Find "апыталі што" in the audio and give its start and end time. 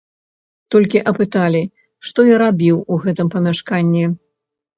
1.11-2.19